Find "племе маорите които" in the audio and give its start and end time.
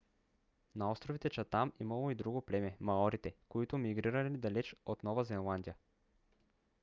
2.41-3.77